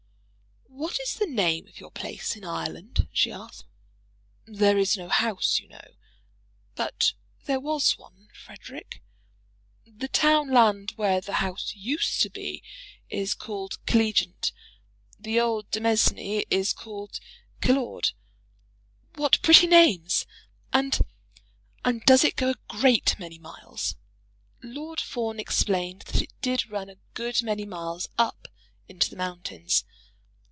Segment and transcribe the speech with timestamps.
[0.73, 3.65] "What is the name of your place in Ireland?" she asked.
[4.45, 5.93] "There is no house, you know."
[6.75, 7.13] "But
[7.45, 9.01] there was one, Frederic?"
[9.85, 12.63] "The town land where the house used to be,
[13.09, 14.51] is called Killeagent.
[15.19, 17.19] The old demesne is called
[17.61, 18.13] Killaud."
[19.15, 20.25] "What pretty names!
[20.73, 20.99] and
[21.85, 23.95] and does it go a great many miles?"
[24.63, 28.47] Lord Fawn explained that it did run a good many miles up
[28.87, 29.83] into the mountains.